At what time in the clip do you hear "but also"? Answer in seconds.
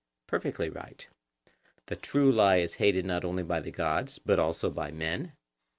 4.17-4.71